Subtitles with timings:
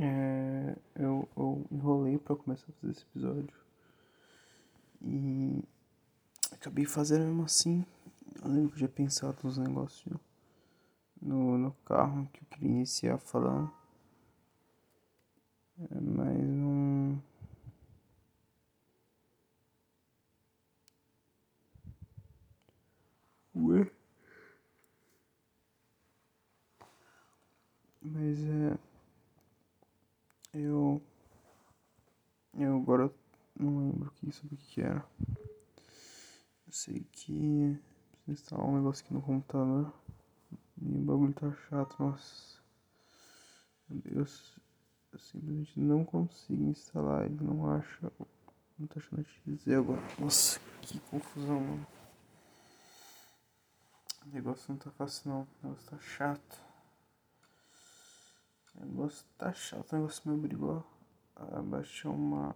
[0.00, 3.54] É, eu, eu enrolei pra começar a fazer esse episódio.
[5.02, 5.62] E
[6.52, 7.84] acabei fazendo mesmo assim.
[8.42, 10.16] Eu lembro que eu já pensado nos negócios
[11.20, 13.72] no, no carro que eu queria iniciar falando.
[15.80, 17.22] É, mas não.
[23.54, 23.90] Ué?
[28.02, 28.78] Mas é.
[30.54, 31.00] Eu.
[32.58, 33.10] Eu agora
[34.32, 35.04] sobre o que era.
[36.66, 37.78] Eu sei que.
[38.24, 39.92] Preciso instalar um negócio aqui no computador.
[40.80, 42.60] O bagulho tá chato, nossa.
[43.88, 44.58] Meu Deus.
[45.10, 48.12] Eu simplesmente não consigo instalar, ele não acha.
[48.78, 50.02] Não tá achando dizer agora.
[50.18, 51.86] Nossa, que confusão, mano.
[54.26, 55.40] O negócio não tá fácil não.
[55.40, 56.60] O negócio tá chato.
[58.74, 59.92] O negócio tá chato.
[59.92, 60.86] O negócio me obrigou
[61.34, 62.54] a baixar uma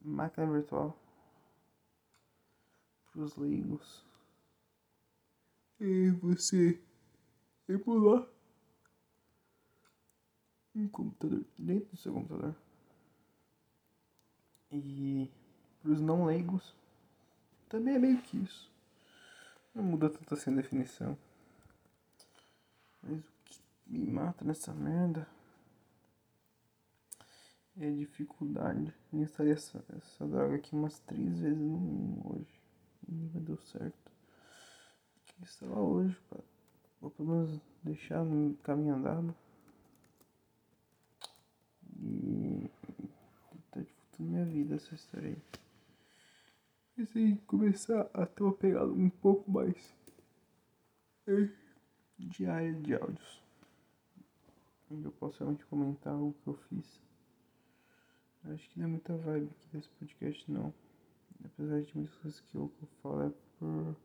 [0.00, 1.01] máquina virtual
[3.12, 4.04] pros leigos.
[5.80, 6.80] E você
[8.00, 8.26] lá
[10.74, 12.54] um computador dentro do seu computador.
[14.70, 15.30] E
[15.82, 16.74] para os não leigos
[17.68, 18.70] também é meio que isso.
[19.74, 21.16] Não muda tanto assim a definição.
[23.02, 25.26] Mas o que me mata nessa merda
[27.76, 28.94] é a dificuldade.
[29.12, 32.61] Eu instalei essa, essa droga aqui umas três vezes no mínimo hoje.
[33.08, 34.12] Não deu certo.
[35.26, 36.44] Tem que instalar hoje, cara.
[37.00, 39.34] Vou pelo menos deixar no caminho andado.
[41.98, 42.70] E
[43.70, 45.42] tá dificultando minha vida essa história aí.
[46.94, 49.94] Pensei em começar a ter uma pegada um pouco mais
[52.18, 53.42] diária de áudios.
[54.90, 57.00] Onde eu posso realmente comentar o que eu fiz.
[58.44, 60.74] Acho que não é muita vibe aqui desse podcast não.
[61.44, 63.96] Apesar de muitas coisas que eu, falo é por,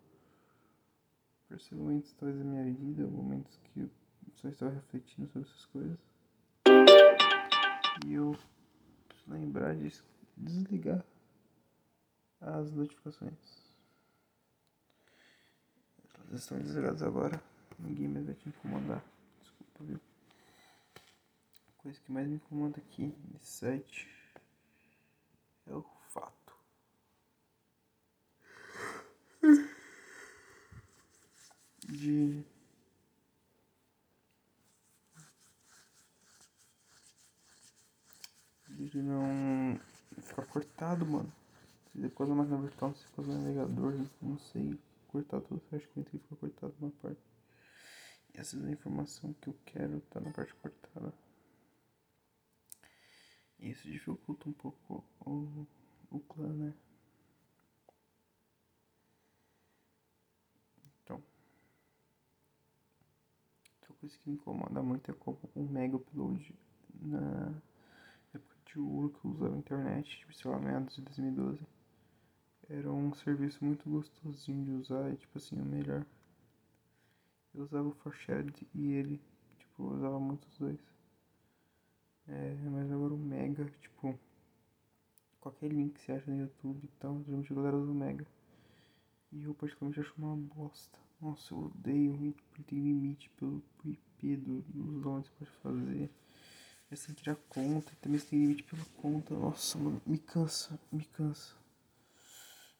[1.47, 3.89] por ser momentos talvez da minha vida, momentos que eu
[4.35, 5.97] só estava refletindo sobre essas coisas.
[8.05, 8.37] E eu
[9.27, 9.91] lembrar de
[10.35, 11.03] desligar
[12.39, 13.67] as notificações.
[16.29, 17.41] Elas estão desligadas agora.
[17.79, 19.03] Ninguém mais vai te incomodar.
[19.41, 19.99] Desculpa, viu?
[21.69, 24.07] A coisa que mais me incomoda aqui nesse site
[25.67, 25.83] é o
[31.87, 32.43] de
[38.69, 39.79] de não
[40.21, 41.31] ficar cortado, mano.
[41.91, 41.99] Se
[42.29, 44.77] da máquina virtual, se depois do navegador, não sei,
[45.07, 47.21] cortar tudo, acho que fica cortado uma parte.
[48.33, 51.13] E essa é a informação que eu quero tá na parte cortada.
[53.59, 55.65] Isso dificulta um pouco o,
[56.11, 56.73] o clã, né?
[63.99, 66.55] Coisa que me incomoda muito é como o mega upload
[67.01, 67.53] na
[68.77, 71.65] de ouro que eu usava a internet, tipo, sei lá, meados de 2012.
[72.69, 76.05] Era um serviço muito gostosinho de usar e, tipo assim, o melhor.
[77.55, 79.21] Eu usava o Forshared e ele,
[79.57, 80.79] tipo, eu usava muito os dois.
[82.27, 84.19] É, mas agora o Mega, tipo,
[85.39, 88.27] qualquer link que você acha no YouTube e tal, geralmente a galera usa o Mega.
[89.31, 90.99] E eu particularmente acho uma bosta.
[91.19, 96.09] Nossa, eu odeio, porque tem limite pelo IP do, dos downloads que você pode fazer.
[96.89, 99.33] Você tem que tirar conta, também você tem limite pela conta.
[99.33, 101.56] Nossa, mano, me cansa, me cansa.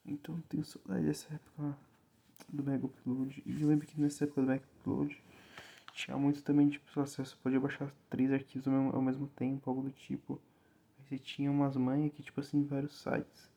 [0.06, 1.78] Então eu tenho saudade dessa época
[2.48, 3.44] do Mega Upload.
[3.46, 5.22] E eu lembro que nessa época do Mega Upload
[5.94, 9.68] tinha muito também, tipo, seu acesso podia baixar três arquivos ao mesmo, ao mesmo tempo,
[9.70, 10.40] algo do tipo.
[11.00, 13.50] Aí você tinha umas manhas que, tipo assim, vários sites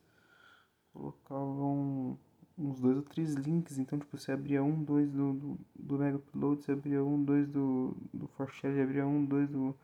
[0.92, 2.18] colocavam
[2.60, 3.78] uns dois ou três links.
[3.78, 7.48] Então, tipo, você abria um, dois do, do, do Mega Upload, você abria um, dois
[7.48, 9.74] do, do ForShare, abria um, dois do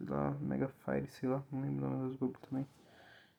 [0.00, 2.66] sei lá, Mega Fire, sei lá, não lembro o nome dos bagulho também.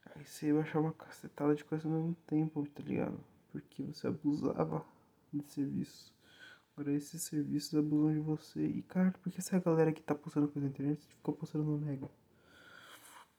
[0.06, 3.20] Aí você ia baixar uma cacetada de coisa ao mesmo tempo, tá ligado?
[3.52, 4.86] Porque você abusava
[5.34, 6.14] de serviço.
[6.76, 8.66] Agora esses serviços abusam de você.
[8.66, 11.78] E cara, por que essa galera que tá postando coisa na internet ficou postando no
[11.78, 12.10] Mega?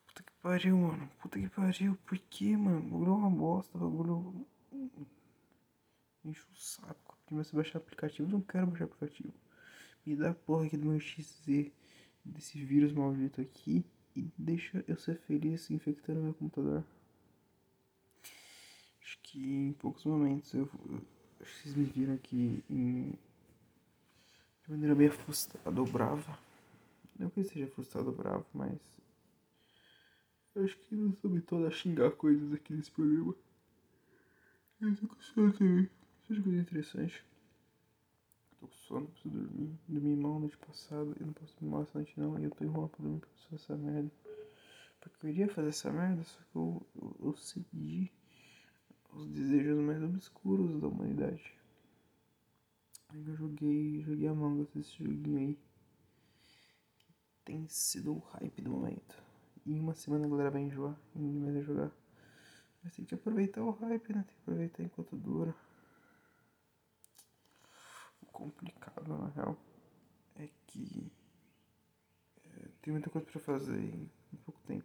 [0.06, 1.08] Puta que pariu, mano.
[1.20, 1.96] Puta que pariu.
[2.04, 2.78] Por que, mano?
[2.78, 4.46] O bagulho é uma bosta, o bagulho.
[6.24, 7.18] Enche o saco.
[7.26, 8.28] Primeiro você baixar aplicativo.
[8.28, 9.32] Eu não quero baixar aplicativo.
[10.04, 11.70] Me dá a porra aqui do meu XZ
[12.24, 13.84] desse vírus maldito aqui
[14.14, 16.84] e deixa eu ser feliz infectando meu computador.
[19.02, 20.68] Acho que em poucos momentos eu,
[21.40, 23.10] acho que vocês me viram aqui em,
[24.64, 26.38] de maneira bem frustrada ou brava.
[27.18, 28.78] Não que ele seja frustrado ou bravo, mas.
[30.54, 33.34] Eu acho que não soube todo a xingar coisas aqui nesse programa.
[34.80, 35.52] Eu tô com sono
[36.32, 36.36] também.
[36.36, 37.24] Seja coisa interessante.
[38.58, 39.78] Tô com sono, preciso dormir.
[39.88, 41.14] Dormi mal noite passada.
[41.20, 42.38] Eu não posso dormir mal essa noite não.
[42.38, 44.10] E eu tô enrolando pra dormir pra fazer essa merda.
[45.00, 48.12] Porque eu iria fazer essa merda, só que eu, eu, eu segui
[49.12, 51.54] os desejos mais obscuros da humanidade.
[53.12, 55.58] Eu joguei, joguei Among Us, esse joguinho aí.
[57.44, 59.22] Tem sido o hype do momento.
[59.66, 61.92] E em uma semana a galera vai enjoar e ninguém mais vai jogar.
[62.82, 64.24] Mas tem que aproveitar o hype, né?
[64.26, 65.54] Tem que aproveitar enquanto dura.
[68.42, 69.56] O complicado, na real,
[70.34, 71.12] é que
[72.44, 74.84] é, tem muita coisa pra fazer em pouco tempo.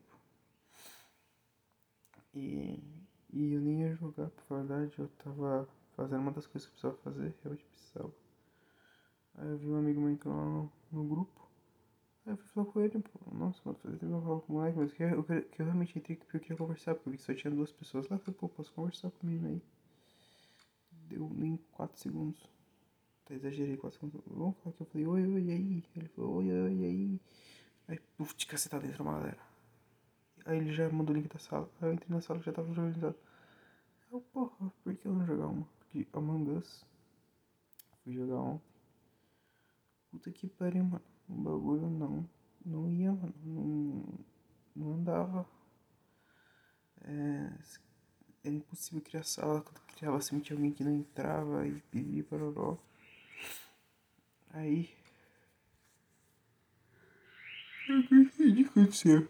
[2.36, 2.80] E,
[3.34, 6.92] e eu nem ia jogar, por verdade, eu tava fazendo uma das coisas que eu
[6.92, 8.14] precisava fazer, realmente precisava.
[9.34, 11.50] Aí eu vi um amigo meu entrando lá no, no grupo.
[12.28, 14.54] Aí eu fui falar com ele, pô, nossa, mano, fazia tempo que eu falava com
[14.54, 17.12] o moleque, mas que eu, que eu realmente entrei porque eu queria conversar, porque eu
[17.14, 19.60] vi que só tinha duas pessoas lá, eu falei, pô, posso conversar comigo aí?
[20.92, 22.57] Deu nem 4 segundos.
[23.28, 24.22] Até exagerei 4 segundos.
[24.26, 25.84] Vamos falar que eu falei, oi, oi, e aí?
[25.98, 27.22] Ele falou, oi, oi, e aí?
[27.90, 29.38] Aí, puf, de caceta dentro da galera.
[30.46, 31.70] Aí ele já mandou o link da sala.
[31.82, 33.18] Aí eu entrei na sala já tava organizado.
[34.10, 35.68] Eu, porra, por que eu não jogar uma?
[35.78, 36.86] Porque Among Us.
[38.02, 38.72] Fui jogar ontem.
[40.10, 41.04] Puta que pariu, mano.
[41.28, 42.30] O bagulho não.
[42.66, 43.34] Não ia, mano.
[43.44, 44.04] Não,
[44.74, 45.46] não andava.
[47.02, 47.52] É,
[48.46, 49.62] era impossível criar sala.
[49.62, 52.46] Quando criava assim, tinha alguém que não entrava e pedia para
[54.52, 54.90] Aí.
[57.88, 59.30] Eu não entendi o que aconteceu.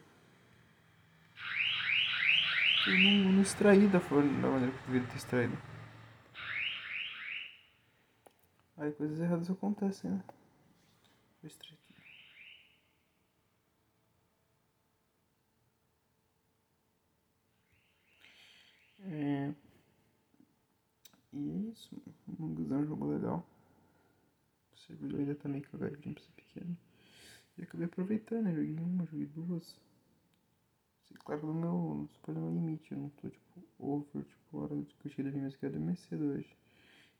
[2.87, 5.57] Eu não, não extraí da, forma, da maneira que eu deveria ter extraído.
[8.77, 10.23] Aí coisas erradas acontecem, né?
[11.41, 11.93] Vou extrair aqui.
[19.01, 19.53] É...
[21.33, 23.45] E é isso, Among é um jogo legal.
[24.87, 26.77] Servidor ainda tá meio cagadinho pra ser pequeno.
[27.57, 28.53] E acabei aproveitando, né?
[28.53, 29.75] Joguei uma, joguei duas.
[31.19, 35.07] Claro, no meu super no limite, eu não tô tipo over, tipo, hora de que
[35.07, 36.55] eu cheguei da minha que eu dormir cedo hoje.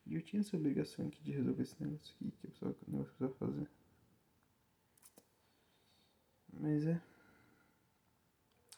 [0.06, 2.90] E eu tinha essa obrigação aqui de resolver esse negócio aqui, que eu precisava, que
[2.90, 3.70] eu precisava fazer.
[6.54, 7.02] Mas é.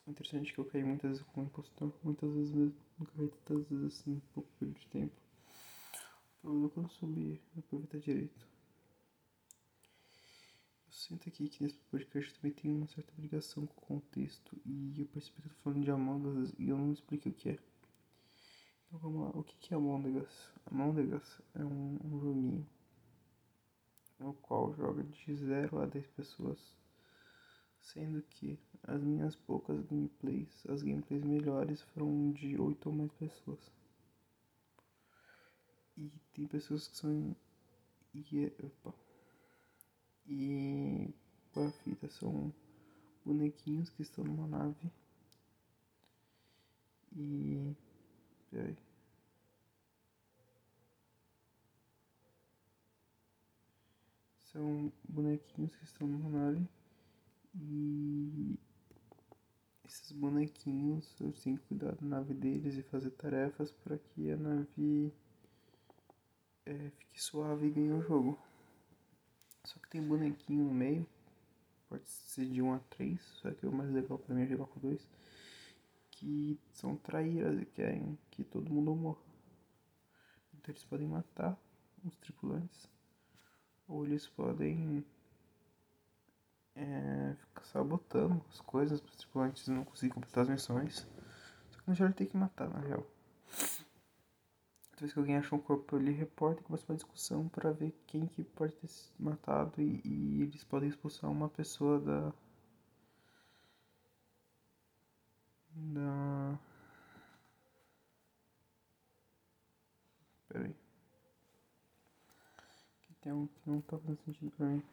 [0.08, 2.76] Interessante que eu caí muitas vezes com o impostor, muitas vezes mesmo.
[2.98, 5.16] Nunca caí tantas vezes assim, um pouco de tempo.
[6.38, 8.49] O problema é quando subir, aproveitar direito.
[11.00, 15.06] Sinto aqui que nesse podcast também tem uma certa ligação com o contexto e eu
[15.06, 17.60] percebi que eu tô falando de Among e eu não expliquei o que é.
[18.86, 19.78] Então vamos lá, o que é?
[19.78, 20.20] Among
[21.16, 22.68] Us é um, um joguinho
[24.20, 26.76] no qual joga de 0 a 10 pessoas,
[27.80, 33.72] sendo que as minhas poucas gameplays, as gameplays melhores foram de 8 ou mais pessoas.
[35.96, 37.34] E tem pessoas que são.
[38.14, 38.94] E, é, opa,
[40.30, 41.14] e
[41.84, 42.08] fita?
[42.10, 42.54] São
[43.26, 44.92] bonequinhos que estão numa nave.
[47.16, 47.76] E.
[48.52, 48.78] Peraí.
[54.44, 56.68] São bonequinhos que estão numa nave.
[57.56, 58.58] E.
[59.86, 64.38] Esses bonequinhos eu tenho que cuidar da nave deles e fazer tarefas para que a
[64.38, 65.12] nave
[66.64, 68.38] é, fique suave e ganhe o jogo.
[69.66, 71.06] Só que tem bonequinho no meio.
[71.88, 73.22] Pode ser de 1 a 3.
[73.22, 75.08] Só que o mais legal pra mim é jogar com dois.
[76.12, 79.22] Que são traíras e querem que todo mundo morra.
[80.54, 81.58] Então eles podem matar
[82.04, 82.88] os tripulantes.
[83.88, 85.06] Ou eles podem
[86.76, 91.08] é, sabotando as coisas para os tripulantes não conseguirem completar as missões.
[91.70, 93.06] Só que no geral tem que matar, na real.
[95.00, 97.96] Toda vez que alguém acha um corpo, ele reporta e começa uma discussão para ver
[98.06, 102.34] quem que pode ter matado e, e eles podem expulsar uma pessoa da.
[105.74, 106.60] Da.
[110.50, 110.76] Pera aí.
[112.58, 114.84] Aqui tem um que não tá fazendo sentido pra mim.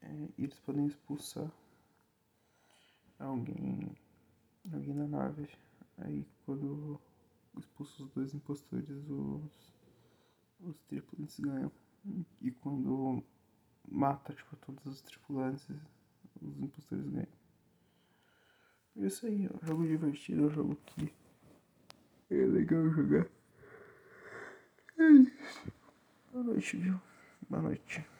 [0.00, 1.52] É, eles podem expulsar
[3.18, 3.94] alguém
[4.72, 5.48] alguém na nave.
[5.98, 7.00] Aí quando
[7.58, 9.74] expulsa os dois impostores, os,
[10.60, 11.72] os tripulantes ganham.
[12.40, 13.22] E quando
[13.88, 15.68] mata tipo, todos os tripulantes,
[16.40, 17.28] os impostores ganham.
[18.96, 21.12] É isso aí, é um jogo divertido, é um jogo que
[22.30, 23.26] é legal jogar.
[24.98, 25.72] É isso.
[26.32, 27.00] Boa noite, viu?
[27.48, 28.15] Boa noite.